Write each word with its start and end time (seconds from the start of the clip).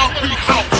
I'll 0.00 0.22
be 0.22 0.28
home. 0.28 0.77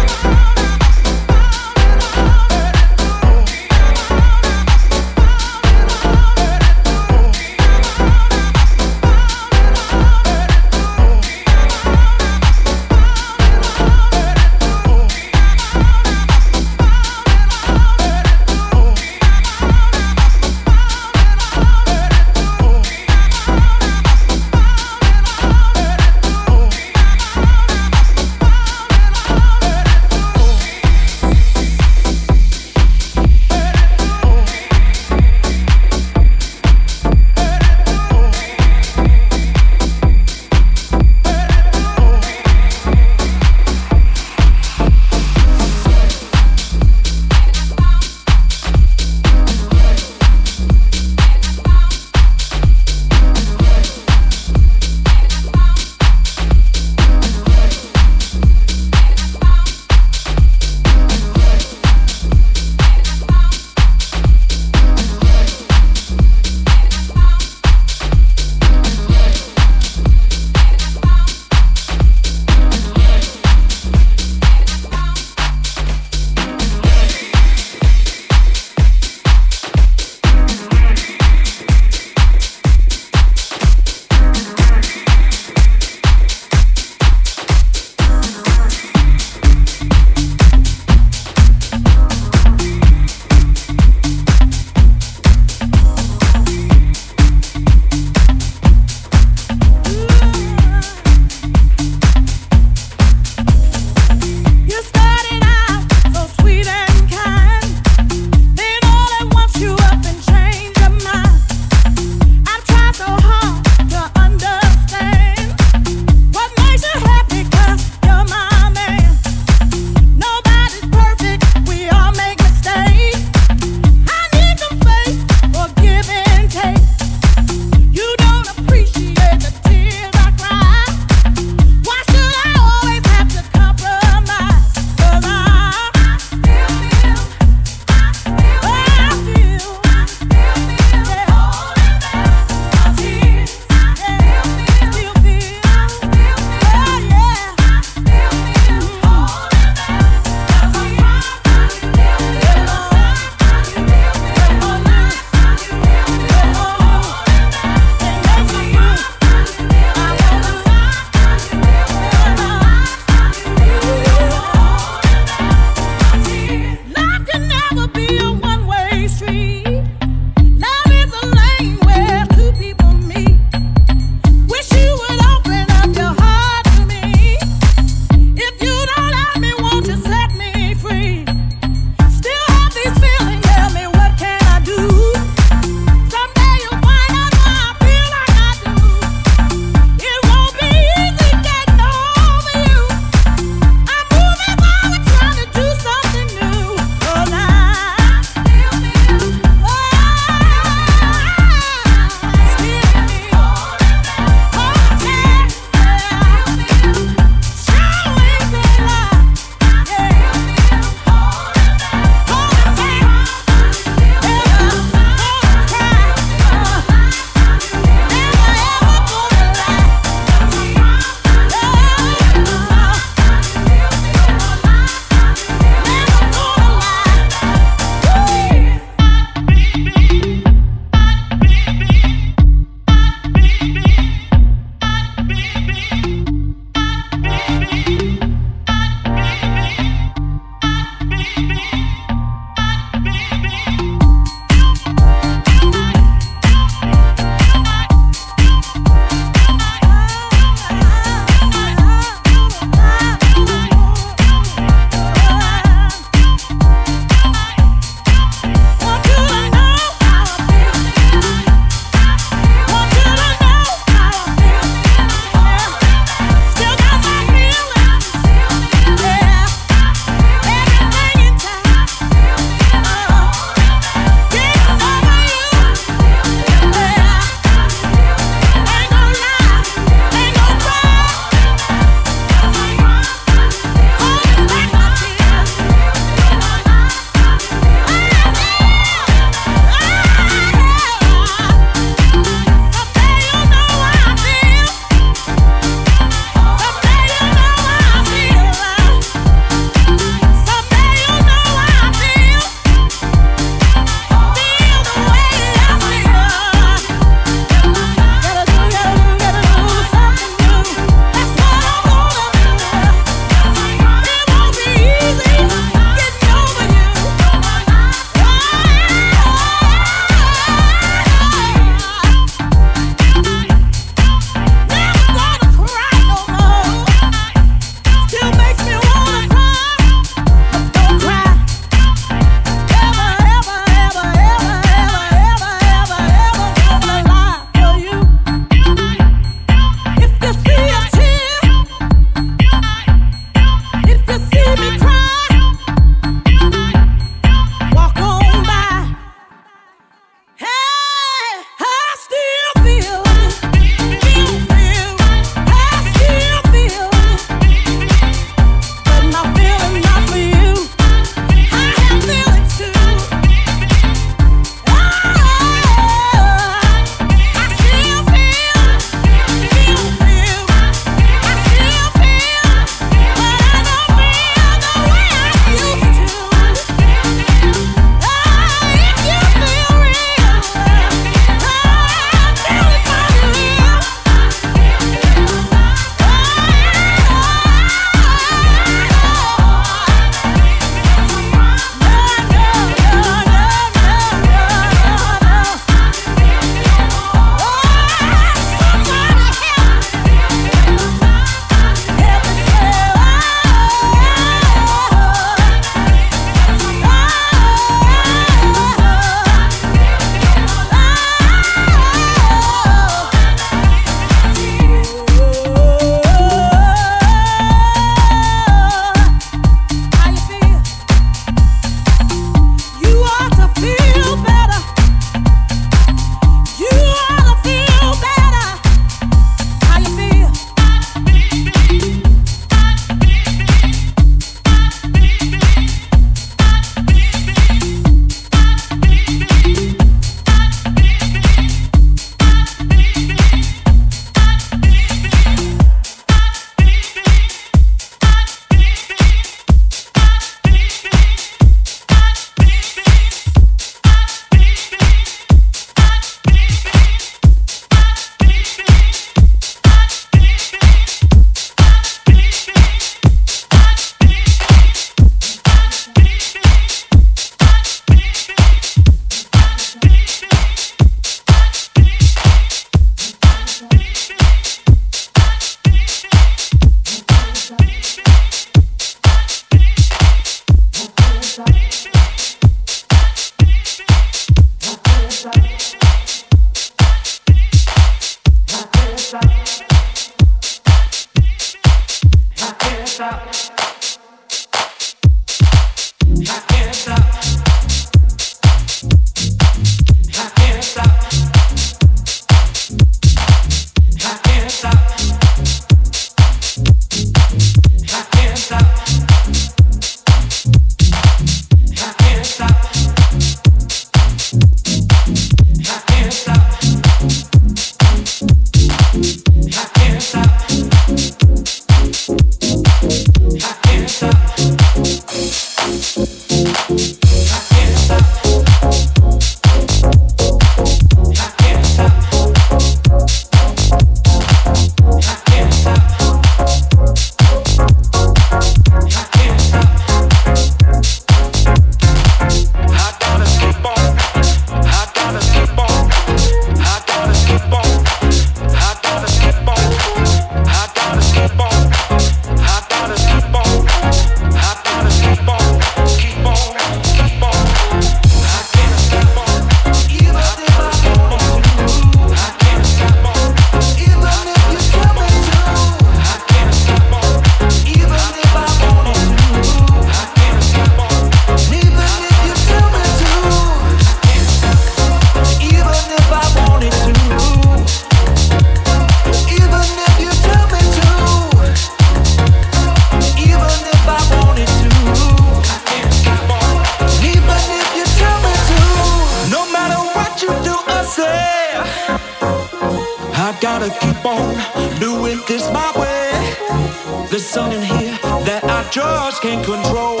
Gotta 593.68 593.86
keep 593.86 594.06
on 594.06 594.80
doing 594.80 595.20
this 595.28 595.50
my 595.52 595.70
way. 595.76 597.06
There's 597.10 597.26
something 597.26 597.60
here 597.60 597.98
that 598.24 598.42
I 598.44 598.66
just 598.70 599.20
can't 599.20 599.44
control. 599.44 600.00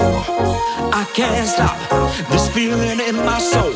I 0.90 1.04
can't 1.12 1.46
stop 1.46 1.76
this 2.30 2.48
feeling 2.48 2.98
in 3.00 3.16
my 3.16 3.38
soul. 3.38 3.74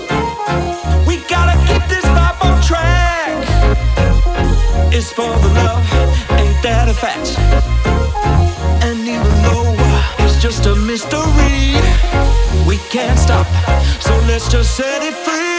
We 1.07 1.19
gotta 1.29 1.59
keep 1.69 1.85
this 1.89 2.05
vibe 2.07 2.41
on 2.41 2.63
track. 2.63 3.45
It's 4.95 5.13
for 5.13 5.29
the 5.29 5.49
love, 5.61 5.85
ain't 6.41 6.63
that 6.63 6.89
a 6.89 6.95
fact? 6.95 7.37
And 8.83 8.99
even 9.01 9.35
though 9.45 9.75
uh, 9.77 10.25
it's 10.25 10.41
just 10.41 10.65
a 10.65 10.75
mystery, 10.75 11.77
we 12.67 12.79
can't 12.89 13.19
stop. 13.19 13.47
So 14.01 14.17
let's 14.27 14.49
just 14.49 14.75
set 14.75 15.03
it 15.03 15.13
free. 15.13 15.53